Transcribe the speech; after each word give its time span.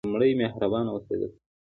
لومړی: 0.09 0.31
مهربانه 0.41 0.89
اوسیدل. 0.93 1.31